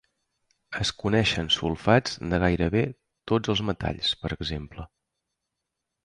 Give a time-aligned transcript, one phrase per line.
[0.83, 2.81] Es coneixen sulfats de gairebé
[3.33, 4.87] tots els metalls, per exemple.